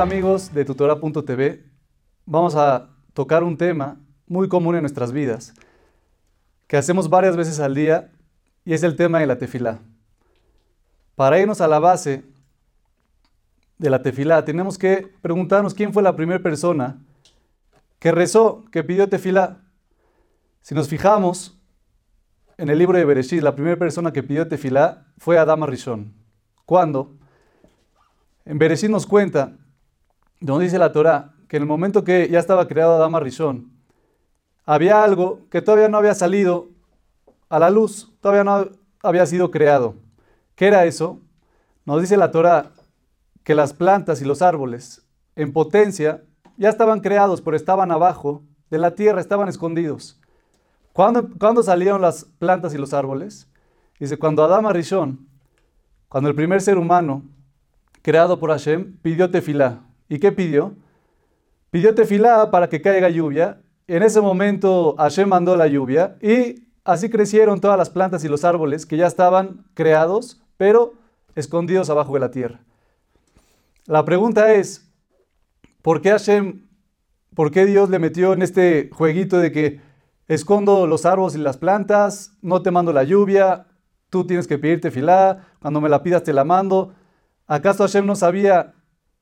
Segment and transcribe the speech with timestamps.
[0.00, 1.62] Amigos de tutora.tv.
[2.24, 5.52] Vamos a tocar un tema muy común en nuestras vidas,
[6.66, 8.10] que hacemos varias veces al día,
[8.64, 9.80] y es el tema de la tefilá.
[11.16, 12.24] Para irnos a la base
[13.76, 16.98] de la tefilá, tenemos que preguntarnos quién fue la primera persona
[17.98, 19.60] que rezó, que pidió tefilá.
[20.62, 21.60] Si nos fijamos
[22.56, 26.14] en el libro de Bereshit, la primera persona que pidió tefilá fue Adama Rishon.
[26.64, 27.18] ¿Cuándo?
[28.46, 29.58] En Bereshit nos cuenta,
[30.40, 33.70] donde dice la Torah, que en el momento que ya estaba creado Adama Rishon,
[34.64, 36.68] había algo que todavía no había salido
[37.48, 38.68] a la luz, todavía no
[39.02, 39.94] había sido creado.
[40.54, 41.20] ¿Qué era eso?
[41.84, 42.70] Nos dice la Torah
[43.42, 45.02] que las plantas y los árboles
[45.34, 46.22] en potencia
[46.56, 50.20] ya estaban creados, pero estaban abajo de la tierra, estaban escondidos.
[50.92, 53.48] ¿Cuándo, salieron las plantas y los árboles?
[53.98, 55.26] Dice, cuando Adama Rishon,
[56.08, 57.22] cuando el primer ser humano
[58.02, 59.80] creado por Hashem, pidió tefilá.
[60.10, 60.74] ¿Y qué pidió?
[61.70, 63.62] Pidió tefilá para que caiga lluvia.
[63.86, 68.44] En ese momento Hashem mandó la lluvia y así crecieron todas las plantas y los
[68.44, 70.94] árboles que ya estaban creados, pero
[71.36, 72.60] escondidos abajo de la tierra.
[73.86, 74.90] La pregunta es,
[75.80, 76.66] ¿por qué Hashem,
[77.36, 79.80] por qué Dios le metió en este jueguito de que
[80.26, 83.68] escondo los árboles y las plantas, no te mando la lluvia,
[84.10, 86.94] tú tienes que pedirte filá, cuando me la pidas te la mando?
[87.46, 88.74] ¿Acaso Hashem no sabía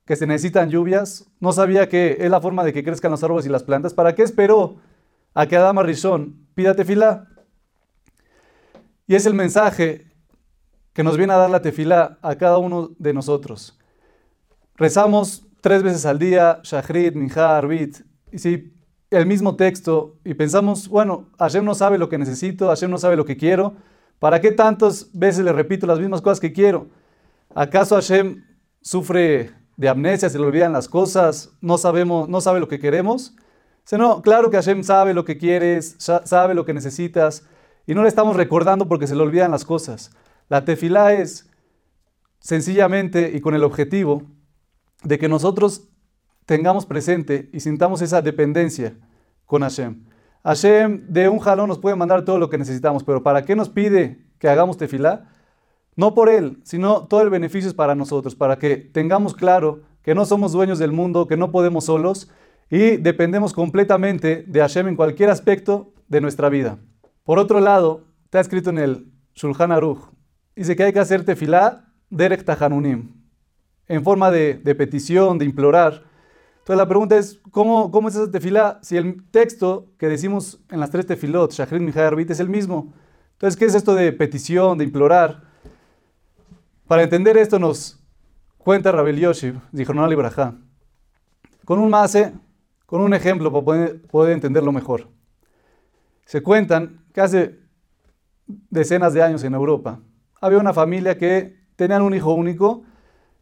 [0.09, 1.27] que se necesitan lluvias?
[1.39, 3.93] ¿No sabía que es la forma de que crezcan los árboles y las plantas?
[3.93, 4.77] ¿Para qué esperó
[5.35, 7.29] a que Adama Rishon pida tefilá?
[9.07, 10.07] Y es el mensaje
[10.95, 13.79] que nos viene a dar la tefilá a cada uno de nosotros.
[14.77, 17.99] Rezamos tres veces al día, Shachrit, Minja, Arbit,
[18.33, 18.73] y si
[19.11, 23.17] el mismo texto, y pensamos, bueno, Hashem no sabe lo que necesito, Hashem no sabe
[23.17, 23.75] lo que quiero,
[24.19, 26.89] ¿para qué tantas veces le repito las mismas cosas que quiero?
[27.55, 28.43] ¿Acaso Hashem
[28.81, 33.35] sufre de amnesia, se le olvidan las cosas, no, sabemos, no sabe lo que queremos?
[33.93, 37.47] no, claro que Hashem sabe lo que quieres, sabe lo que necesitas,
[37.87, 40.11] y no le estamos recordando porque se le olvidan las cosas.
[40.49, 41.49] La tefilá es
[42.41, 44.25] sencillamente y con el objetivo
[45.05, 45.89] de que nosotros
[46.45, 48.95] tengamos presente y sintamos esa dependencia
[49.47, 50.05] con Hashem.
[50.43, 53.71] Hashem de un jalón nos puede mandar todo lo que necesitamos, pero ¿para qué nos
[53.71, 55.31] pide que hagamos tefilá?
[55.99, 60.15] No por Él, sino todo el beneficio es para nosotros, para que tengamos claro que
[60.15, 62.31] no somos dueños del mundo, que no podemos solos
[62.71, 66.79] y dependemos completamente de Hashem en cualquier aspecto de nuestra vida.
[67.25, 69.99] Por otro lado, está escrito en el Shulchan Aruch,
[70.55, 73.15] dice que hay que hacer tefilá derek tahanunim,
[73.89, 76.05] en forma de, petición, de implorar.
[76.59, 80.79] Entonces la pregunta es, ¿cómo, ¿cómo es esa tefilá si el texto que decimos en
[80.79, 82.93] las tres tefilot, Shachrit, Mijay, Arbit, es el mismo?
[83.33, 85.48] Entonces, ¿qué es esto de petición, de implorar?
[86.89, 88.03] Para entender esto nos
[88.57, 90.55] cuenta Rabel Yoshi, Zichronal Ibrahá,
[91.67, 92.33] con un mase,
[92.87, 95.07] con un ejemplo para poder, entenderlo mejor.
[96.25, 97.59] Se cuentan que hace
[98.71, 100.01] decenas de años en Europa
[100.41, 102.85] había una familia que tenían un hijo único,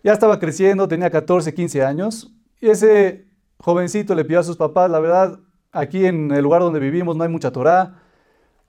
[0.02, 4.90] ya estaba creciendo, tenía 14, 15 años, y ese jovencito le pidió a sus papás,
[4.90, 5.38] la verdad,
[5.70, 8.02] aquí en el lugar donde vivimos no hay mucha Torah,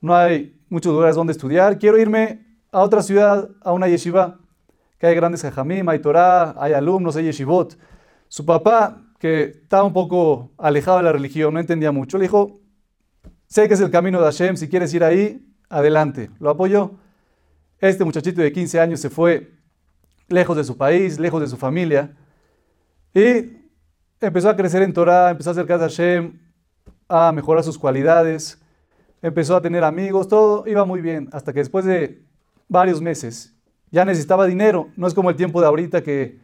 [0.02, 4.38] no hay muchos lugares donde estudiar, quiero irme a otra ciudad, a una yeshiva
[4.98, 7.78] que hay grandes jajamim, hay Torah, hay alumnos, hay yeshivot.
[8.28, 12.60] Su papá, que estaba un poco alejado de la religión, no entendía mucho, le dijo,
[13.48, 16.30] sé que es el camino de Hashem, si quieres ir ahí, adelante.
[16.40, 16.92] Lo apoyó.
[17.80, 19.54] Este muchachito de 15 años se fue
[20.28, 22.16] lejos de su país, lejos de su familia,
[23.14, 23.58] y
[24.20, 26.40] empezó a crecer en Torah, empezó a acercarse a Hashem,
[27.08, 28.62] a mejorar sus cualidades,
[29.22, 32.24] empezó a tener amigos, todo iba muy bien, hasta que después de
[32.68, 33.57] varios meses
[33.92, 34.90] ya necesitaba dinero.
[34.96, 36.40] No es como el tiempo de ahorita que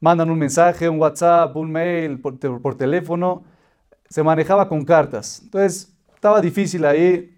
[0.00, 3.44] mandan un mensaje, un WhatsApp, un mail por, teléfono.
[4.08, 5.40] Se manejaba con cartas.
[5.44, 7.32] Entonces estaba difícil ahí.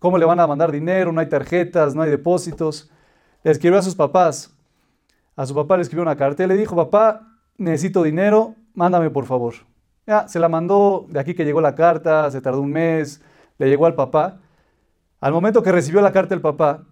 [0.00, 1.12] ¿Cómo le van a mandar dinero?
[1.12, 2.90] No hay tarjetas, no hay depósitos.
[3.42, 4.54] Le escribió a sus papás.
[5.36, 9.26] A su papá le escribió una carta y le dijo, papá, necesito dinero, mándame por
[9.26, 9.54] favor.
[10.06, 13.20] Ya, se la mandó de aquí que llegó la carta, se tardó un mes,
[13.58, 14.38] le llegó al papá.
[15.20, 16.84] Al momento que recibió la carta el papá,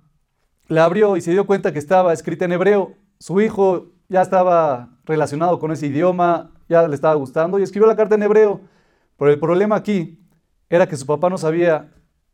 [0.69, 2.95] la abrió y se dio cuenta que estaba escrita en hebreo.
[3.19, 7.97] Su hijo ya estaba relacionado con ese idioma, ya le estaba gustando y escribió la
[7.97, 8.61] carta en hebreo.
[9.17, 10.21] Pero el problema aquí
[10.69, 11.93] era que su papá no sabía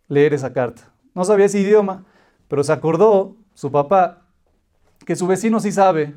[0.09, 0.93] leer esa carta.
[1.15, 2.05] No sabía ese idioma,
[2.49, 4.27] pero se acordó su papá
[5.05, 6.15] que su vecino sí sabe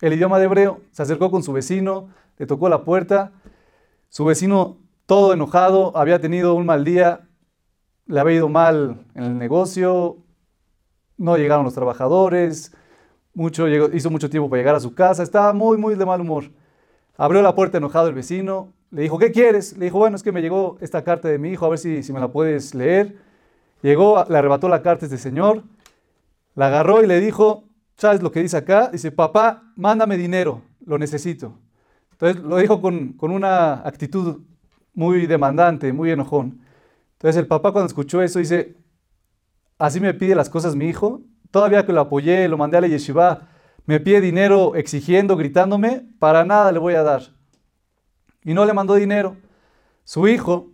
[0.00, 0.80] el idioma de hebreo.
[0.90, 3.32] Se acercó con su vecino, le tocó la puerta.
[4.08, 7.28] Su vecino, todo enojado, había tenido un mal día,
[8.06, 10.18] le había ido mal en el negocio,
[11.18, 12.72] no llegaron los trabajadores,
[13.34, 16.44] mucho, hizo mucho tiempo para llegar a su casa, estaba muy, muy de mal humor.
[17.16, 19.76] Abrió la puerta enojado el vecino, le dijo, ¿qué quieres?
[19.76, 22.02] Le dijo, bueno, es que me llegó esta carta de mi hijo, a ver si,
[22.02, 23.16] si me la puedes leer.
[23.82, 25.62] Llegó, le arrebató la carta a este señor,
[26.54, 27.64] la agarró y le dijo,
[27.96, 28.88] ¿sabes lo que dice acá?
[28.90, 31.54] Dice, papá, mándame dinero, lo necesito.
[32.12, 34.40] Entonces lo dijo con, con una actitud
[34.94, 36.60] muy demandante, muy enojón.
[37.12, 38.74] Entonces el papá cuando escuchó eso dice,
[39.78, 42.88] así me pide las cosas mi hijo, todavía que lo apoyé, lo mandé a la
[42.88, 43.48] yeshiva,
[43.86, 47.22] me pide dinero exigiendo, gritándome, para nada le voy a dar.
[48.44, 49.36] Y no le mandó dinero.
[50.04, 50.70] Su hijo,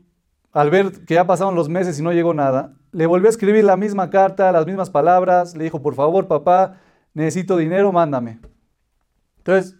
[0.53, 3.65] al ver que ya pasaron los meses y no llegó nada, le volvió a escribir
[3.65, 6.81] la misma carta, las mismas palabras, le dijo, por favor papá,
[7.13, 8.41] necesito dinero, mándame.
[9.39, 9.77] Entonces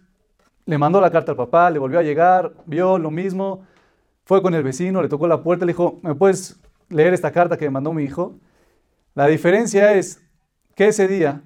[0.65, 3.65] le mandó la carta al papá, le volvió a llegar, vio lo mismo,
[4.23, 7.57] fue con el vecino, le tocó la puerta, le dijo, ¿me puedes leer esta carta
[7.57, 8.39] que me mandó mi hijo?
[9.15, 10.21] La diferencia es
[10.75, 11.41] que ese día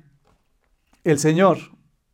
[1.03, 1.59] el señor,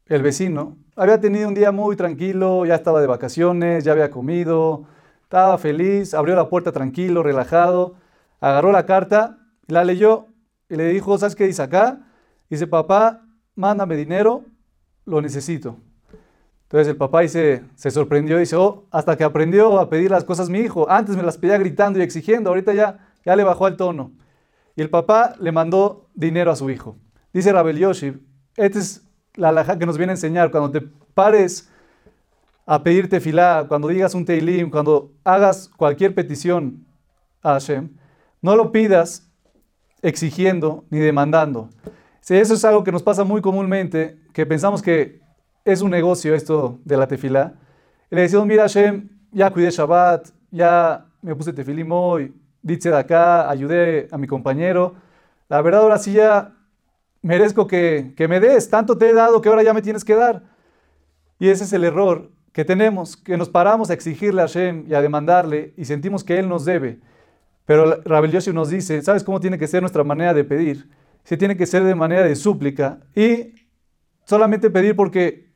[0.06, 4.86] el vecino, había tenido un día muy tranquilo, ya estaba de vacaciones, ya había comido,
[5.24, 7.96] estaba feliz, abrió la puerta tranquilo, relajado,
[8.42, 9.38] agarró la carta,
[9.68, 10.28] la leyó
[10.68, 12.06] y le dijo, ¿sabes qué dice acá?
[12.50, 13.22] Dice, papá,
[13.56, 14.44] mándame dinero,
[15.06, 15.78] lo necesito.
[16.63, 20.50] Entonces el papá se sorprendió y dice, oh, hasta que aprendió a pedir las cosas
[20.50, 20.90] mi hijo.
[20.90, 24.12] Antes me las pedía gritando y exigiendo, ahorita ya, ya le bajó el tono.
[24.75, 26.98] Y el papá le mandó dinero a su hijo.
[27.33, 28.13] Dice Rabel Yoshi,
[28.56, 30.51] esta es la alhaja que nos viene a enseñar.
[30.51, 30.81] Cuando te
[31.13, 31.69] pares
[32.66, 36.86] a pedirte filá, cuando digas un teilim, cuando hagas cualquier petición
[37.42, 37.89] a Hashem,
[38.42, 39.30] no lo pidas
[40.01, 41.69] exigiendo ni demandando.
[42.27, 45.22] eso es algo que nos pasa muy comúnmente, que pensamos que
[45.63, 47.54] es un negocio esto de la tefilá.
[48.10, 52.33] Le decimos, mira Hashem, ya cuidé Shabbat, ya me puse tefilim hoy,
[52.66, 54.96] dice de acá, ayudé a mi compañero.
[55.50, 56.54] La verdad ahora sí ya
[57.22, 60.16] merezco que, que me des, tanto te he dado que ahora ya me tienes que
[60.16, 60.44] dar.
[61.40, 64.96] Y ese es el error que tenemos, que nos paramos a exigirle a Hashem y
[64.96, 67.00] a demandarle y sentimos que Él nos debe.
[67.66, 70.90] Pero Rabel Yoshi nos dice, ¿sabes cómo tiene que ser nuestra manera de pedir?
[71.24, 73.54] Se tiene que ser de manera de súplica y
[74.24, 75.52] solamente pedir porque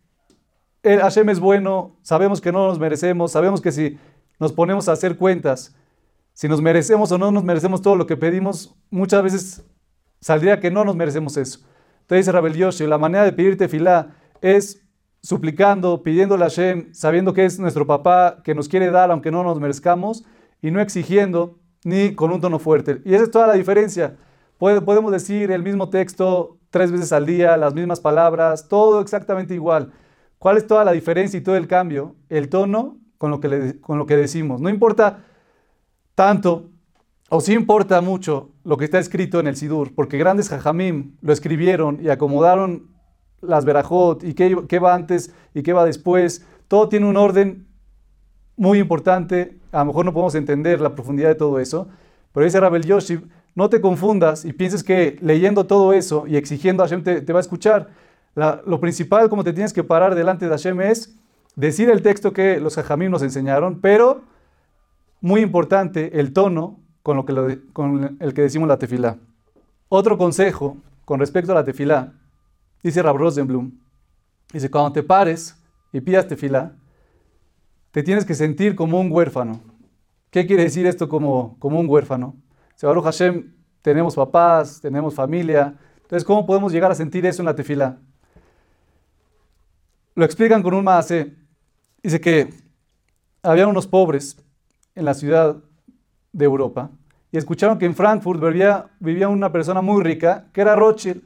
[0.84, 3.98] el Hashem es bueno, sabemos que no nos merecemos, sabemos que si
[4.40, 5.76] nos ponemos a hacer cuentas,
[6.40, 9.66] si nos merecemos o no nos merecemos todo lo que pedimos, muchas veces
[10.22, 11.60] saldría que no nos merecemos eso.
[12.00, 14.82] Entonces dice Rabel Yoshi, la manera de pedirte filá es
[15.22, 19.44] suplicando, pidiéndole a Hashem, sabiendo que es nuestro papá, que nos quiere dar aunque no
[19.44, 20.24] nos merezcamos,
[20.62, 23.02] y no exigiendo ni con un tono fuerte.
[23.04, 24.16] Y esa es toda la diferencia.
[24.58, 29.92] Podemos decir el mismo texto tres veces al día, las mismas palabras, todo exactamente igual.
[30.38, 32.16] ¿Cuál es toda la diferencia y todo el cambio?
[32.30, 34.62] El tono con lo que, con lo que decimos.
[34.62, 35.26] No importa
[36.20, 36.70] tanto,
[37.30, 41.32] o sí importa mucho lo que está escrito en el Sidur, porque grandes jajamim lo
[41.32, 42.90] escribieron y acomodaron
[43.40, 46.46] las verajot y qué, va antes y qué va después.
[46.68, 47.70] Todo tiene un orden
[48.58, 49.58] muy importante.
[49.72, 51.88] A lo mejor no podemos entender la profundidad de todo eso,
[52.34, 53.22] pero dice Rabel Yoshi,
[53.56, 57.40] no te confundas y pienses que leyendo todo eso y exigiendo a Hashem te va
[57.40, 57.92] a escuchar
[58.36, 61.16] lo principal, como te tienes que parar delante de Hashem, es
[61.56, 64.28] decir el texto que los hajamim nos enseñaron, pero
[65.22, 69.18] muy importante, el tono con, lo que con el que decimos la tefilá.
[69.90, 72.14] Otro consejo con respecto a la tefilá,
[72.84, 73.72] dice Rab Rosenblum,
[74.54, 75.58] dice, cuando te pares
[75.92, 76.74] y pidas tefilá,
[77.92, 79.62] te tienes que sentir como un huérfano.
[80.30, 82.36] ¿Qué quiere decir esto como, como un huérfano?
[82.76, 85.76] Se Baruch Hashem, tenemos papás, tenemos familia.
[86.04, 87.98] Entonces, ¿cómo podemos llegar a sentir eso en la tefilá?
[90.14, 91.36] Lo explican con un maase.
[92.04, 92.54] Dice que
[93.42, 94.38] había unos pobres
[95.00, 95.56] en la ciudad
[96.34, 96.92] de Europa
[97.32, 101.22] y escucharon que en Frankfurt vivía, vivía una persona muy rica que era Rothschild.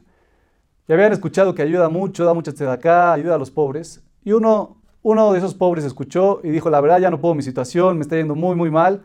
[0.86, 4.02] Y habían escuchado que ayuda mucho, da mucha acá, ayuda a los pobres.
[4.22, 7.42] Y uno, uno de esos pobres escuchó y dijo, la verdad ya no puedo mi
[7.42, 9.02] situación, me está yendo muy, muy mal.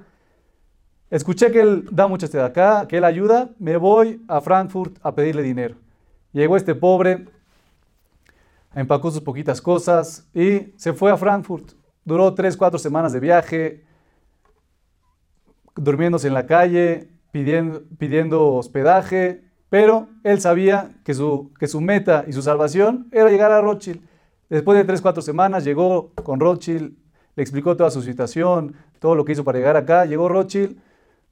[1.09, 5.41] Escuché que él da mucha acá, que él ayuda, me voy a Frankfurt a pedirle
[5.41, 5.75] dinero.
[6.33, 7.25] Llegó este pobre,
[8.75, 11.71] empacó sus poquitas cosas y se fue a Frankfurt.
[12.03, 13.88] Duró tres, cuatro semanas de viaje,
[15.79, 22.25] durmiéndose en la calle, pidiendo, pidiendo hospedaje, pero él sabía que su, que su meta
[22.27, 24.01] y su salvación era llegar a Rothschild.
[24.49, 26.93] Después de tres, cuatro semanas llegó con Rothschild,
[27.35, 30.05] le explicó toda su situación, todo lo que hizo para llegar acá.
[30.05, 30.77] Llegó Rothschild,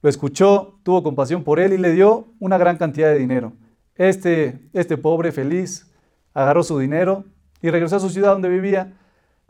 [0.02, 3.52] lo escuchó, tuvo compasión por él y le dio una gran cantidad de dinero.
[3.96, 5.92] Este, este pobre, feliz,
[6.32, 7.24] agarró su dinero
[7.60, 8.96] y regresó a su ciudad donde vivía.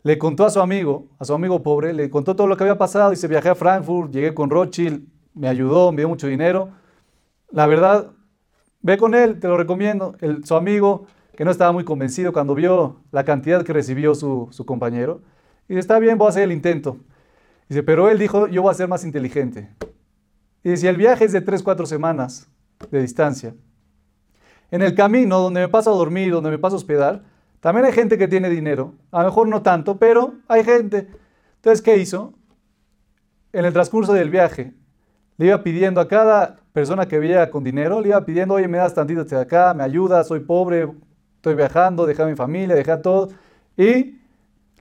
[0.03, 2.77] Le contó a su amigo, a su amigo pobre, le contó todo lo que había
[2.77, 3.11] pasado.
[3.11, 6.69] Dice, viajé a Frankfurt, llegué con Rothschild, me ayudó, me dio mucho dinero.
[7.51, 8.11] La verdad,
[8.81, 10.15] ve con él, te lo recomiendo.
[10.21, 14.47] El, su amigo, que no estaba muy convencido cuando vio la cantidad que recibió su,
[14.51, 15.21] su compañero,
[15.67, 16.97] dice, está bien, voy a hacer el intento.
[17.67, 19.69] Dice, pero él dijo, yo voy a ser más inteligente.
[20.63, 22.49] Y si el viaje es de 3, 4 semanas
[22.89, 23.53] de distancia,
[24.71, 27.23] en el camino donde me paso a dormir, donde me paso a hospedar,
[27.59, 28.93] también hay gente que tiene dinero.
[29.11, 31.07] A lo mejor no tanto, pero hay gente.
[31.55, 32.33] Entonces, ¿qué hizo?
[33.51, 34.73] En el transcurso del viaje,
[35.37, 38.77] le iba pidiendo a cada persona que veía con dinero, le iba pidiendo, oye, me
[38.77, 40.87] das tantito de acá, me ayudas, soy pobre,
[41.35, 43.29] estoy viajando, dejé a mi familia, dejé a todo.
[43.75, 44.19] Y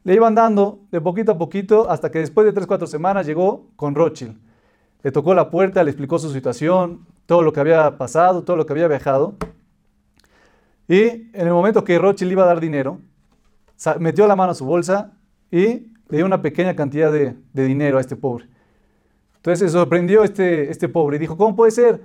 [0.05, 3.67] le iban dando de poquito a poquito hasta que después de 3, 4 semanas llegó
[3.77, 4.37] con Rothschild.
[5.03, 8.67] Le tocó la puerta, le explicó su situación, todo lo que había pasado, todo lo
[8.67, 9.35] que había viajado.
[10.89, 12.99] Y en el momento que Rothschild iba a dar dinero,
[14.01, 15.13] metió la mano a su bolsa
[15.51, 18.49] y le dio una pequeña cantidad de, dinero a este pobre.
[19.37, 22.01] Entonces se sorprendió este, este pobre y dijo, ¿cómo puede ser?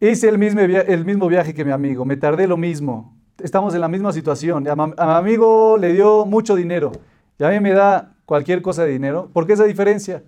[0.00, 3.80] Hice el mismo, el mismo viaje que mi amigo, me tardé lo mismo, estamos en
[3.80, 4.66] la misma situación.
[4.68, 6.92] A, mi amigo le dio mucho dinero
[7.38, 9.30] y a mí me da cualquier cosa de dinero.
[9.32, 10.22] ¿Por qué esa diferencia?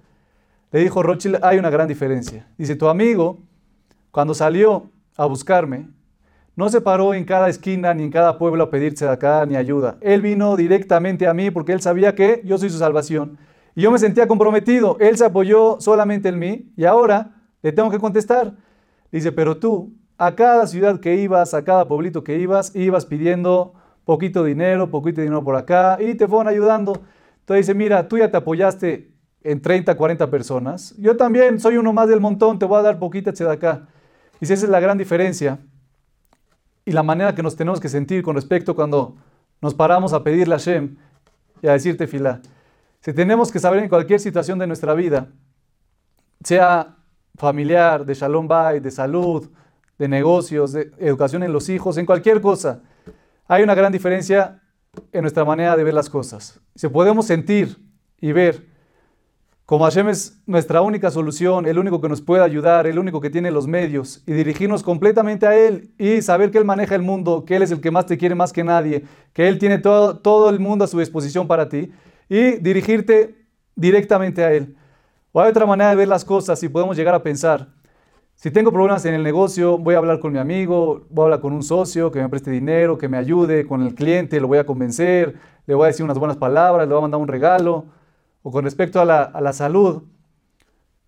[0.73, 2.49] Le dijo Rothschild, hay una gran diferencia.
[2.59, 3.39] Dice, tu amigo,
[4.11, 5.89] cuando salió a buscarme,
[6.57, 9.57] no se paró en cada esquina ni en cada pueblo a pedirse de acá ni
[9.57, 9.99] ayuda.
[10.01, 13.39] Él vino directamente a mí porque él sabía que yo soy su salvación.
[13.75, 14.97] Y yo me sentía comprometido.
[14.99, 18.55] Él se apoyó solamente en mí y ahora le tengo que contestar.
[19.13, 23.75] Dice, pero tú, a cada ciudad que ibas, a cada pueblito que ibas, ibas pidiendo
[24.07, 26.95] poquito dinero, poquito dinero por acá y te fueron ayudando.
[27.41, 30.95] Entonces dice, mira, tú ya te apoyaste en 30, 40 personas.
[30.97, 33.89] Yo también soy uno más del montón, te voy a dar poquita de acá.
[34.41, 35.59] Dice, esa es la gran diferencia
[36.87, 39.17] y la manera que nos tenemos que sentir con respecto cuando
[39.61, 40.97] nos paramos a pedirle a Hashem
[41.61, 42.41] y a decirte fila.
[43.01, 45.29] Si tenemos que saber en cualquier situación de nuestra vida,
[46.45, 46.97] sea
[47.35, 49.51] familiar, de shalom bay, de salud,
[49.99, 52.83] de negocios, de educación en los hijos, en cualquier cosa,
[53.49, 54.63] hay una gran diferencia
[55.13, 56.61] en nuestra manera de ver las cosas.
[56.77, 57.77] Si podemos sentir
[58.21, 58.65] y ver
[59.67, 63.31] como Hashem es nuestra única solución, el único que nos puede ayudar, el único que
[63.31, 67.45] tiene los medios, y dirigirnos completamente a Él y saber que Él maneja el mundo,
[67.45, 70.19] que Él es el que más te quiere más que nadie, que Él tiene todo,
[70.19, 71.91] todo el mundo a su disposición para ti,
[72.29, 73.35] y dirigirte
[73.75, 74.77] directamente a Él.
[75.33, 77.69] O hay otra manera de ver las cosas y podemos llegar a pensar,
[78.37, 81.41] si tengo problemas en el negocio, voy a hablar con mi amigo, voy a hablar
[81.41, 84.59] con un socio que me preste dinero, que me ayude, con el cliente, lo voy
[84.59, 85.35] a convencer,
[85.67, 87.96] le voy a decir unas buenas palabras, le voy a mandar un regalo
[88.47, 90.05] o con respecto a la, salud,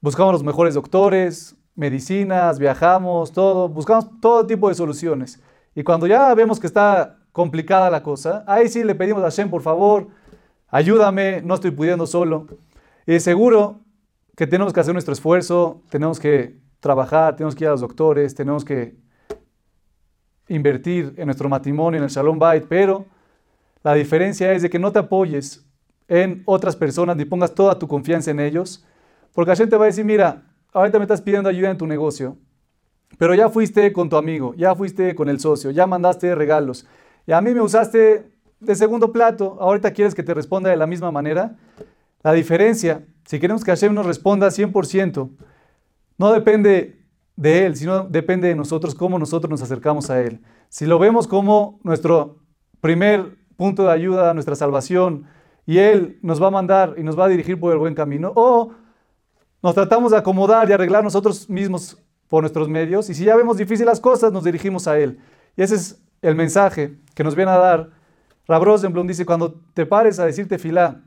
[0.00, 5.40] buscamos los mejores doctores, medicinas, viajamos, todo, buscamos todo tipo de soluciones.
[5.72, 9.50] Y cuando ya vemos que está complicada la cosa, ahí sí le pedimos a Hashem,
[9.50, 10.08] por favor,
[10.66, 12.48] ayúdame, no estoy pudiendo solo.
[13.06, 13.82] Y seguro
[14.34, 18.34] que tenemos que hacer nuestro esfuerzo, tenemos que trabajar, tenemos que ir a los doctores,
[18.34, 18.96] tenemos que
[20.48, 23.06] invertir en nuestro matrimonio, en el Shalom Bait, pero
[23.84, 25.67] la diferencia es de que no te apoyes
[26.08, 28.84] en otras personas ni pongas toda tu confianza en ellos,
[29.32, 32.36] porque Hashem te va a decir, mira, ahorita me estás pidiendo ayuda en tu negocio,
[33.18, 36.86] pero ya fuiste con tu amigo, ya fuiste con el socio, ya mandaste regalos,
[37.26, 40.86] y a mí me usaste de segundo plato, ahorita quieres que te responda de la
[40.86, 41.56] misma manera.
[42.22, 45.30] La diferencia, si queremos que Hashem nos responda 100%,
[46.18, 50.40] no depende de Él, sino depende de nosotros, cómo nosotros nos acercamos a Él.
[50.68, 52.38] Si lo vemos como nuestro
[52.80, 55.26] primer punto de ayuda, nuestra salvación,
[55.68, 58.32] y Él nos va a mandar y nos va a dirigir por el buen camino,
[58.34, 58.72] o
[59.62, 63.58] nos tratamos de acomodar y arreglar nosotros mismos por nuestros medios, y si ya vemos
[63.58, 65.18] difíciles las cosas, nos dirigimos a Él.
[65.58, 67.90] Y ese es el mensaje que nos viene a dar.
[68.46, 71.02] Rab Rosenblum dice, cuando te pares a decirte filá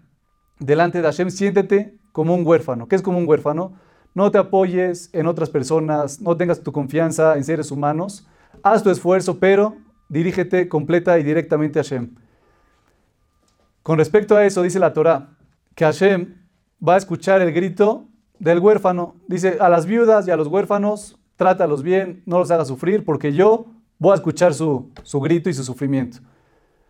[0.59, 2.87] delante de Hashem, siéntete como un huérfano.
[2.87, 3.73] ¿Qué es como un huérfano?
[4.13, 8.27] No te apoyes en otras personas, no tengas tu confianza en seres humanos,
[8.61, 9.77] haz tu esfuerzo, pero
[10.07, 12.13] dirígete completa y directamente a Hashem.
[13.83, 15.29] Con respecto a eso, dice la Torah,
[15.75, 16.35] que Hashem
[16.87, 18.07] va a escuchar el grito
[18.37, 19.15] del huérfano.
[19.27, 23.33] Dice, a las viudas y a los huérfanos, trátalos bien, no los hagas sufrir, porque
[23.33, 23.65] yo
[23.97, 26.19] voy a escuchar su, su grito y su sufrimiento.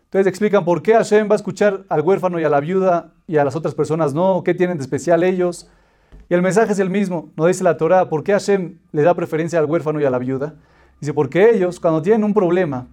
[0.04, 3.38] Entonces explican por qué Hashem va a escuchar al huérfano y a la viuda y
[3.38, 5.70] a las otras personas no, qué tienen de especial ellos.
[6.28, 9.14] Y el mensaje es el mismo, no dice la Torah, ¿por qué Hashem le da
[9.14, 10.56] preferencia al huérfano y a la viuda?
[11.00, 12.86] Dice, porque ellos, cuando tienen un problema,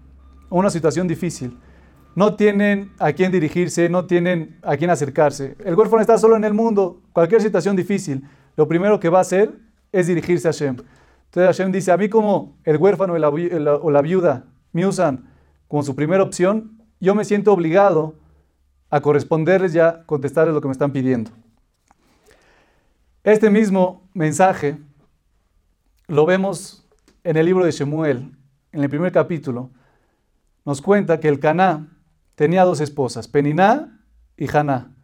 [0.50, 1.58] una situación difícil,
[2.16, 5.56] no tienen a quién dirigirse, no tienen a quién acercarse.
[5.63, 8.24] El huérfano está solo en el mundo, cualquier situación difícil,
[8.56, 9.54] lo primero que va a hacer
[9.92, 10.78] es dirigirse a Hashem.
[11.25, 15.30] Entonces Hashem dice, a mí como el huérfano o la viuda me usan
[15.68, 18.16] como su primera opción, yo me siento obligado
[18.89, 21.32] a corresponderles ya, contestarles lo que me están pidiendo.
[23.24, 24.78] Este mismo mensaje
[26.08, 26.88] lo vemos
[27.24, 28.36] en el libro de Shemuel,
[28.72, 29.70] en el primer capítulo.
[30.66, 31.88] Nos cuenta que el Caná,
[32.39, 34.00] tenía dos esposas, Peniná
[34.38, 34.96] y Haná.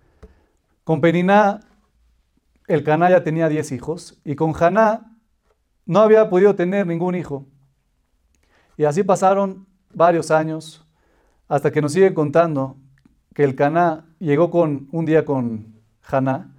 [0.86, 1.60] Con Peniná,
[2.66, 5.18] el Caná ya tenía 10 hijos y con Haná
[5.86, 7.46] no había podido tener ningún hijo.
[8.78, 10.88] Y así pasaron varios años
[11.50, 12.78] hasta que nos sigue contando
[13.34, 15.76] que el Caná llegó con, un día con
[16.10, 16.56] Haná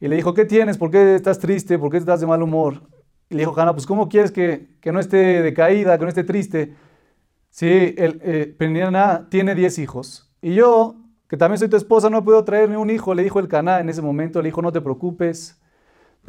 [0.00, 0.78] y le dijo, ¿qué tienes?
[0.78, 1.78] ¿Por qué estás triste?
[1.78, 2.80] ¿Por qué estás de mal humor?
[3.28, 6.74] Y le dijo Haná, pues ¿cómo quieres que, no esté decaída, que no esté triste?
[7.50, 8.56] Si el, eh,
[9.30, 10.96] tiene 10 hijos y yo,
[11.28, 13.88] que también soy tu esposa, no puedo traerme un hijo, le dijo el Caná en
[13.88, 15.60] ese momento, le dijo, no te preocupes,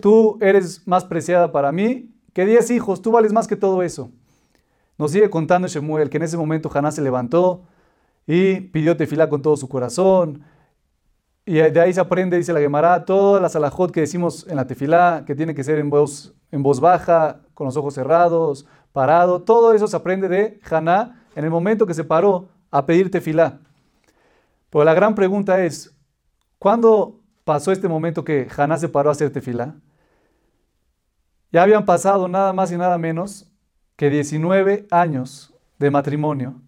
[0.02, 4.12] tú eres más preciada para mí que 10 hijos, tú vales más que todo eso.
[4.98, 7.64] Nos sigue contando Shemuel que en ese momento Haná se levantó
[8.28, 10.44] y pidió tefilá con todo su corazón.
[11.46, 14.68] Y de ahí se aprende, dice la Gemara, todas las alajot que decimos en la
[14.68, 19.42] tefilá, que tiene que ser en voz, en voz baja, con los ojos cerrados, parado,
[19.42, 23.60] todo eso se aprende de Haná en el momento que se paró a pedir tefilá.
[24.70, 25.96] Pero la gran pregunta es,
[26.58, 29.76] ¿cuándo pasó este momento que Haná se paró a hacer tefilá?
[31.52, 33.52] Ya habían pasado nada más y nada menos
[33.96, 36.62] que 19 años de matrimonio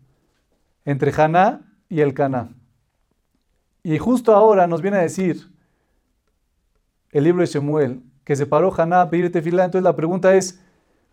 [0.85, 2.49] entre Haná y el Caná.
[3.83, 5.51] Y justo ahora nos viene a decir
[7.11, 9.65] el libro de Shemuel que se paró Haná a pedir tefilá.
[9.65, 10.61] Entonces la pregunta es,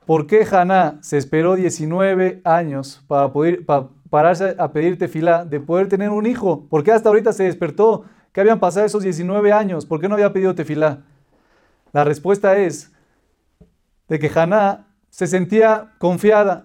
[0.08, 3.66] ¿por qué Haná se esperó 19 años para poder
[4.08, 6.66] pararse a pedir tefilá de poder tener un hijo?
[6.70, 8.06] ¿Por qué hasta ahorita se despertó?
[8.32, 9.84] ¿Qué habían pasado esos 19 años?
[9.84, 11.04] ¿Por qué no había pedido tefilá?
[11.92, 12.90] La respuesta es
[14.08, 16.64] de que Haná se sentía confiada.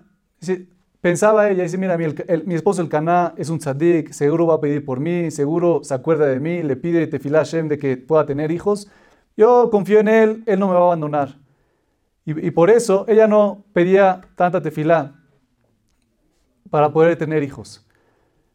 [1.02, 4.86] Pensaba ella, dice, mira, mi, esposo el Caná es un tzadik, seguro va a pedir
[4.86, 8.52] por mí, seguro se acuerda de mí, le pide tefilá Shem de que pueda tener
[8.52, 8.90] hijos.
[9.36, 11.43] Yo confío en él, él no me va a abandonar.
[12.26, 15.16] Y, por eso ella no pedía tanta tefilá
[16.70, 17.86] para poder tener hijos.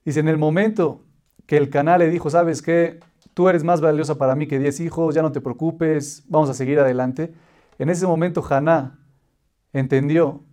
[0.05, 1.05] Dice, en el momento
[1.47, 3.01] que el Caná le dijo, sabes qué,
[3.35, 6.55] tú eres más valiosa para mí que 10 hijos, ya no te preocupes, vamos a
[6.55, 7.35] seguir adelante.
[7.79, 8.99] En ese momento Haná
[9.73, 10.45] entendió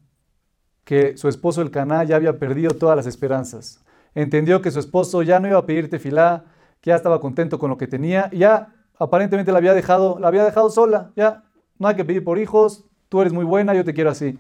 [0.84, 3.84] que su esposo el Caná ya había perdido todas las esperanzas.
[4.14, 6.46] Entendió que su esposo ya no iba a pedir tefilá,
[6.82, 10.44] que ya estaba contento con lo que tenía, ya aparentemente la había dejado, la había
[10.44, 11.44] dejado sola, ya
[11.80, 14.38] no hay que pedir por hijos, tú eres muy buena, yo te quiero así.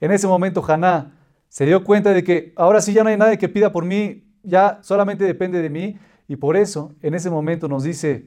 [0.00, 1.12] En ese momento Haná
[1.48, 4.24] se dio cuenta de que ahora sí ya no hay nadie que pida por mí,
[4.42, 8.26] ya solamente depende de mí, y por eso en ese momento nos dice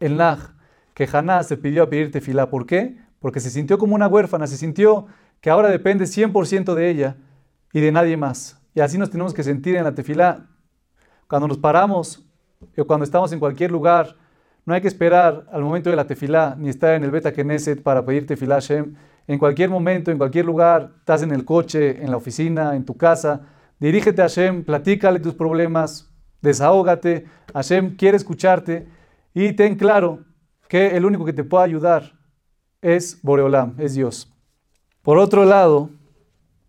[0.00, 0.54] el Naj,
[0.94, 2.50] que Haná se pidió a pedir tefilá.
[2.50, 2.96] ¿Por qué?
[3.20, 5.06] Porque se sintió como una huérfana, se sintió
[5.40, 7.16] que ahora depende 100% de ella
[7.72, 8.60] y de nadie más.
[8.74, 10.46] Y así nos tenemos que sentir en la tefilá.
[11.28, 12.26] Cuando nos paramos
[12.76, 14.16] o cuando estamos en cualquier lugar,
[14.68, 17.82] no hay que esperar al momento de la tefilá ni estar en el Beta Knesset
[17.82, 18.96] para pedir tefilá Shem.
[19.26, 22.94] En cualquier momento, en cualquier lugar, estás en el coche, en la oficina, en tu
[22.94, 23.46] casa,
[23.80, 27.24] dirígete a Hashem, platícale tus problemas, desahógate.
[27.54, 28.86] Hashem quiere escucharte
[29.32, 30.26] y ten claro
[30.68, 32.18] que el único que te puede ayudar
[32.82, 34.30] es Boreolam, es Dios.
[35.00, 35.88] Por otro lado,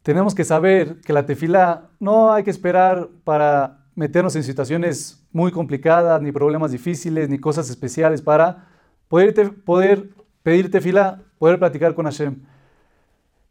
[0.04, 5.52] tenemos que saber que la tefilá no hay que esperar para meternos en situaciones muy
[5.52, 8.70] complicadas, ni problemas difíciles, ni cosas especiales para
[9.10, 12.42] poder, poder pedir tefilá, poder platicar con Hashem.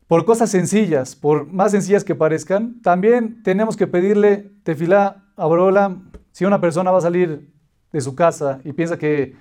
[0.06, 6.10] Por cosas sencillas, por más sencillas que parezcan, también tenemos que pedirle tefilá a Boreolam.
[6.32, 7.52] Si una persona va a salir
[7.92, 9.36] de su casa y piensa que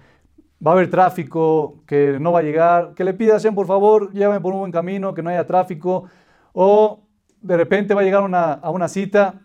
[0.60, 4.12] va a haber tráfico, que no va a llegar, que le pida a por favor,
[4.12, 6.04] llévame por un buen camino, que no haya tráfico,
[6.52, 7.08] o
[7.39, 8.22] de repente va a llegar
[8.62, 9.39] a una cita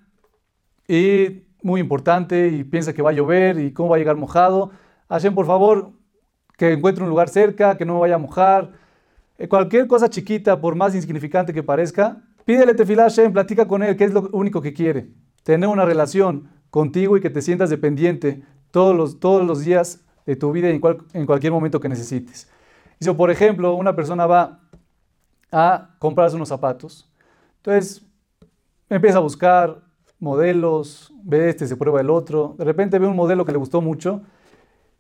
[0.89, 4.71] y muy importante y piensa que va a llover y cómo va a llegar mojado.
[5.09, 5.93] Hashem, por favor,
[6.57, 8.73] que encuentre un lugar cerca, que no me vaya a mojar.
[9.39, 13.83] Eh, cualquier cosa chiquita, por más insignificante que parezca, pídele tefilá a Hashem, platica con
[13.83, 15.09] él, que es lo único que quiere.
[15.43, 20.37] Tener una relación contigo y que te sientas dependiente todos los, todos los días de
[20.37, 20.81] tu vida en,
[21.13, 22.51] en cualquier momento que necesites.
[23.01, 24.61] Y si, por ejemplo, una persona va
[25.51, 27.11] a comprarse unos zapatos,
[27.57, 28.07] entonces
[28.89, 29.83] empieza a buscar
[30.23, 33.81] modelos, ve este, se prueba el otro, de repente ve un modelo que le gustó
[33.81, 34.23] mucho,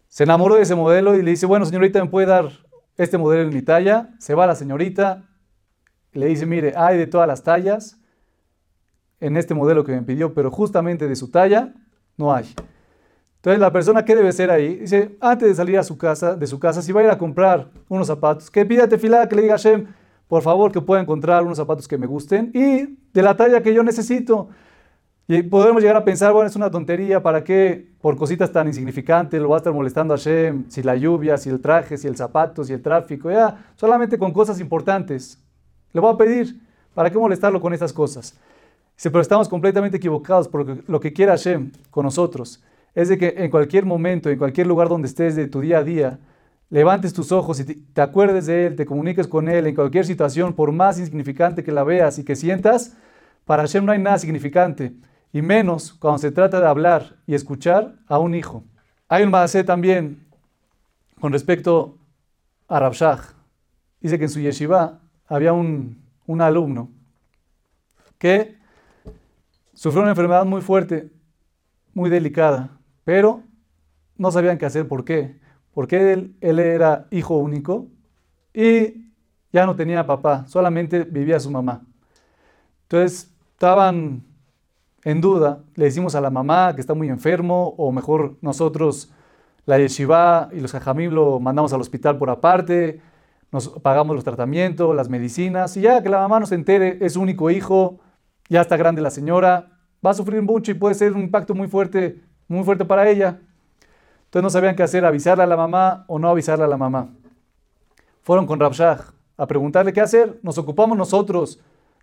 [0.09, 2.51] se enamoró de ese modelo y le dice, bueno, señorita, ¿me puede dar
[2.97, 4.11] este modelo en mi talla?
[4.19, 5.31] Se va la señorita,
[6.13, 7.99] le dice, mire, hay de todas las tallas
[9.21, 11.73] en este modelo que me pidió, pero justamente de su talla
[12.17, 12.53] no hay.
[13.37, 16.47] Entonces, la persona que debe ser ahí, dice, antes de salir a su casa, de
[16.49, 19.43] su casa, si va a ir a comprar unos zapatos, que pida tefilá, que le
[19.43, 19.87] diga a Hashem,
[20.27, 23.73] por favor, que pueda encontrar unos zapatos que me gusten y de la talla que
[23.73, 24.49] yo necesito.
[25.29, 27.91] Y podemos llegar a pensar, bueno, es una tontería, ¿para qué?
[28.01, 31.49] Por cositas tan insignificantes, lo va a estar molestando a Hashem, si la lluvia, si
[31.49, 35.39] el traje, si el zapato, si el tráfico, ya, solamente con cosas importantes.
[35.93, 36.61] Le voy a pedir,
[36.95, 38.37] ¿para qué molestarlo con esas cosas?
[38.97, 42.63] Dice, pero estamos completamente equivocados por lo que quiere Hashem con nosotros
[42.95, 45.85] es de que en cualquier momento, en cualquier lugar donde estés de tu día a
[45.85, 46.19] día,
[46.71, 50.53] levantes tus ojos y te, acuerdes de Él, te comuniques con Él en cualquier situación,
[50.53, 52.97] por más insignificante que la veas y que sientas,
[53.45, 54.93] para Hashem no hay nada significante,
[55.33, 58.65] y menos cuando se trata de hablar y escuchar a un hijo.
[59.09, 60.27] Hay un maasé también
[61.21, 61.99] con respecto
[62.69, 63.19] a Rabshah.
[64.01, 66.91] Dice que en su yeshiva había un, un alumno
[68.19, 68.59] que
[69.73, 71.11] sufrió una enfermedad muy fuerte,
[71.95, 73.43] muy delicada, pero
[74.17, 74.87] no sabían qué hacer.
[74.87, 75.41] ¿Por qué?
[75.73, 77.89] Porque él, él era hijo único
[78.53, 79.11] y
[79.53, 81.83] ya no tenía papá, solamente vivía su mamá.
[82.83, 84.32] Entonces estaban
[85.05, 89.13] en duda, le decimos a la mamá que está muy enfermo o mejor nosotros
[89.67, 93.01] la yeshiva y los jajamim lo mandamos al hospital por aparte,
[93.51, 97.21] nos pagamos los tratamientos, las medicinas y ya que la mamá nos entere, es su
[97.21, 97.99] único hijo,
[98.49, 99.71] ya está grande la señora,
[100.05, 103.41] va a sufrir mucho y puede ser un impacto muy fuerte, muy fuerte para ella.
[104.25, 107.11] Entonces no sabían qué hacer, avisarle a la mamá o no avisarle a la mamá.
[108.23, 110.39] Fueron con Rabshah a preguntarle qué hacer.
[110.43, 111.61] ¿Nos ocupamos nosotros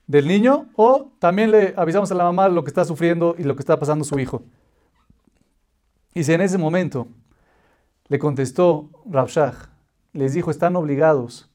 [0.10, 3.56] del niño o también le avisamos a la mamá lo que está sufriendo y lo
[3.56, 4.42] que está pasando su hijo?
[6.16, 7.08] Y si en ese momento
[8.08, 9.70] le contestó Rabshah,
[10.14, 11.52] les dijo, están obligados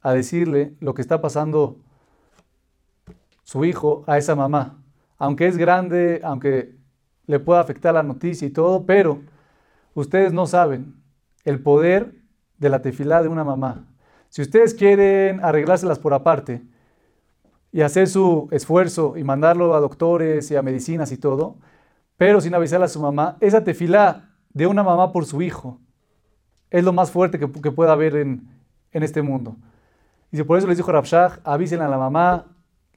[0.00, 1.76] a decirle lo que está pasando
[3.42, 4.82] su hijo a esa mamá.
[5.18, 6.74] Aunque es grande, aunque
[7.26, 9.20] le pueda afectar la noticia y todo, pero
[9.92, 10.94] ustedes no saben
[11.44, 12.14] el poder
[12.56, 13.84] de la tefilá de una mamá.
[14.30, 16.62] Si ustedes quieren arreglárselas por aparte
[17.74, 21.56] y hacer su esfuerzo y mandarlo a doctores y a medicinas y todo,
[22.16, 25.80] pero sin avisarle a su mamá, esa tefilá de una mamá por su hijo
[26.70, 28.48] es lo más fuerte que, pueda haber en,
[28.92, 29.56] este mundo.
[30.30, 32.46] Y por eso les dijo Rabshah, avisen a la mamá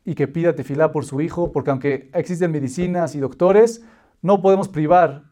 [0.06, 3.84] y que pida tefilá por su hijo, porque aunque existen medicinas y doctores,
[4.22, 5.24] no podemos privar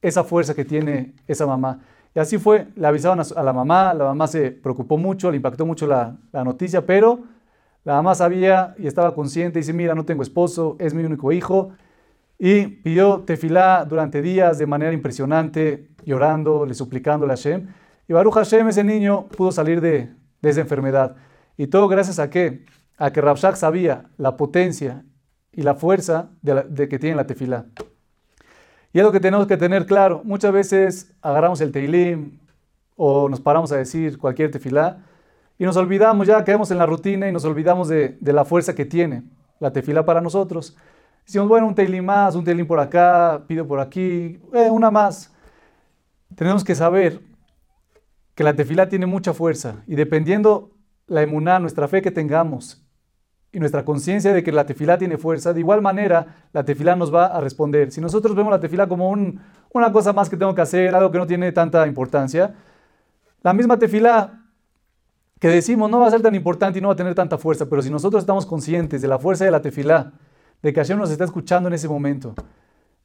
[0.00, 1.82] esa fuerza que tiene esa mamá.
[2.16, 5.64] Y así fue, le avisaron a, la mamá, la mamá se preocupó mucho, le impactó
[5.64, 7.20] mucho la, noticia, pero
[7.84, 11.72] la mamá sabía y estaba consciente, dice, mira, no tengo esposo, es mi único hijo,
[12.38, 17.68] y pidió tefilá durante días de manera impresionante, llorando, le suplicando a Hashem,
[18.08, 20.10] y Baruch Hashem, ese niño, pudo salir de,
[20.42, 21.16] esa enfermedad.
[21.56, 22.64] Y todo gracias a qué?
[22.98, 25.04] A que Rabshak sabía la potencia
[25.52, 27.66] y la fuerza de, de que tiene la tefilá.
[28.92, 30.20] Y es lo que tenemos que tener claro.
[30.24, 32.38] Muchas veces agarramos el teilim
[32.96, 35.04] o nos paramos a decir cualquier tefilá
[35.58, 38.84] y nos olvidamos, ya caemos en la rutina y nos olvidamos de, la fuerza que
[38.84, 39.22] tiene
[39.60, 40.76] la tefilá para nosotros.
[41.24, 45.32] Decimos, bueno, un teilim más, un teilim por acá, pido por aquí, eh, una más.
[46.34, 47.20] Tenemos que saber
[48.34, 50.70] que la tefilá tiene mucha fuerza y dependiendo
[51.06, 52.82] la emuná, nuestra fe que tengamos
[53.52, 57.14] y nuestra conciencia de que la tefilá tiene fuerza, de igual manera la tefilá nos
[57.14, 57.92] va a responder.
[57.92, 61.18] Si nosotros vemos la tefilá como una cosa más que tengo que hacer, algo que
[61.18, 62.54] no tiene tanta importancia,
[63.42, 64.41] la misma tefilá
[65.42, 67.66] que decimos no va a ser tan importante y no va a tener tanta fuerza,
[67.68, 70.12] pero si nosotros estamos conscientes de la fuerza de la tefilá,
[70.62, 72.36] de que Hashem nos está escuchando en ese momento,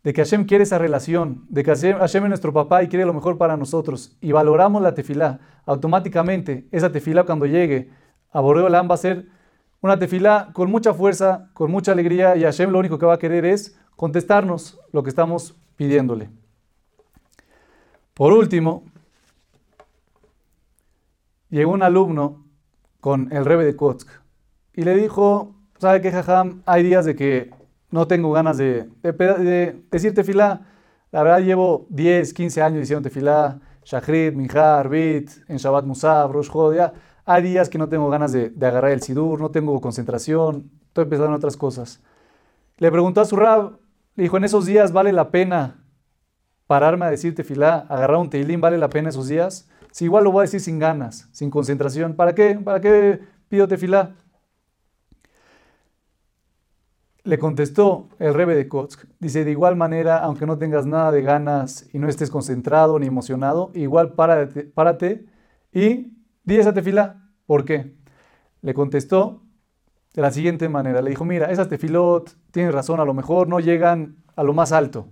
[0.04, 3.14] de que Hashem quiere esa relación, de que Hashem, es nuestro papá y quiere lo
[3.16, 7.90] mejor para nosotros, y valoramos la tefilá, automáticamente esa tefilá cuando llegue
[8.32, 9.26] a Boreolam va a ser
[9.82, 13.18] una tefilá con mucha fuerza, con mucha alegría y Hashem lo único que va a
[13.18, 16.30] querer es contestarnos lo que estamos pidiéndole.
[18.14, 18.84] Por último,
[21.50, 22.46] llegó un alumno
[23.00, 24.10] con el rebe de Kotsk
[24.74, 26.62] y le dijo, ¿sabe qué, Jajam?
[26.66, 27.52] Hay días de que
[27.90, 28.90] no tengo ganas de,
[29.92, 30.62] decir tefilá.
[31.12, 36.52] La verdad llevo 10, 15 años diciendo tefilá, Shachrit, Minjar, Arbit, en Shabbat Musab, Rosh
[36.52, 36.94] Chodia.
[37.26, 41.32] Hay días que no tengo ganas de, agarrar el sidur, no tengo concentración, estoy pensando
[41.32, 42.02] en otras cosas.
[42.78, 43.80] Le preguntó a su rab,
[44.16, 45.84] le dijo, en esos días vale la pena
[46.68, 49.70] pararme a decir tefilá, agarrar un teilín, ¿vale la pena esos días?
[49.92, 52.56] Si igual lo voy a decir sin ganas, sin concentración, ¿para qué?
[52.56, 53.20] ¿Para qué
[53.50, 54.16] pido tefilá?
[57.24, 61.22] Le contestó el rebe de Kotsk, dice, de igual manera, aunque no tengas nada de
[61.22, 65.26] ganas y no estés concentrado ni emocionado, igual párate,
[65.74, 67.94] y Di esa tefila, ¿por qué?
[68.62, 69.44] Le contestó
[70.14, 71.02] de la siguiente manera.
[71.02, 74.72] Le dijo, mira, esas tefilot, tienes razón, a lo mejor no llegan a lo más
[74.72, 75.10] alto.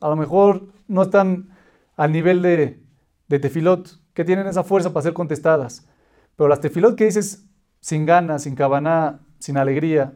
[0.00, 1.50] A lo mejor no están
[1.94, 2.82] al nivel de,
[3.28, 5.86] de tefilot que tienen esa fuerza para ser contestadas.
[6.34, 7.46] Pero las tefilot que dices
[7.78, 10.12] sin ganas, sin cabaná, sin alegría,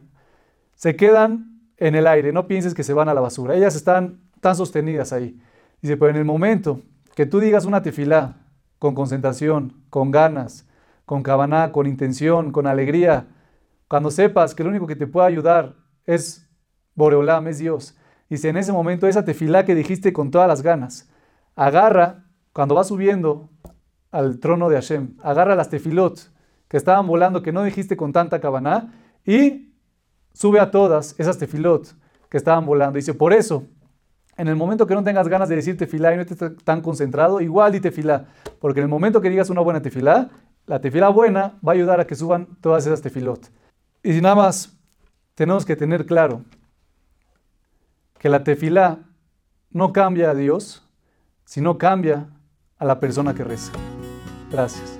[0.75, 2.33] se quedan en el aire.
[2.33, 3.55] No pienses que se van a la basura.
[3.55, 5.39] Ellas están tan sostenidas ahí.
[5.81, 6.81] Dice, pero en el momento
[7.15, 8.45] que tú digas una tefilá
[8.77, 10.67] con concentración, con ganas,
[11.05, 13.27] con cabana, con intención, con alegría.
[13.87, 16.49] Cuando sepas que lo único que te puede ayudar es
[16.93, 17.95] Boreolam, es Dios.
[18.29, 21.09] Dice, en ese momento esa tefilá que dijiste con todas las ganas,
[21.55, 23.49] agarra, cuando vas subiendo
[24.13, 26.31] al trono de Hashem, agarra las tefilot
[26.67, 28.93] que estaban volando, que no dijiste con tanta cabaná,
[29.25, 29.73] y
[30.33, 31.95] sube a todas esas tefilot
[32.29, 32.97] que estaban volando.
[32.97, 33.63] Dice, por eso,
[34.37, 37.41] en el momento que no tengas ganas de decir tefilá y no estés tan concentrado,
[37.41, 38.27] igual di tefilá,
[38.59, 40.29] porque en el momento que digas una buena tefilá,
[40.67, 43.49] la tefilá buena va a ayudar a que suban todas esas tefilot.
[44.03, 44.77] Y nada más,
[45.33, 46.43] tenemos que tener claro
[48.19, 48.99] que la tefilá
[49.71, 50.87] no cambia a Dios,
[51.45, 52.29] sino cambia
[52.77, 53.71] a la persona que reza.
[54.53, 54.99] Gracias.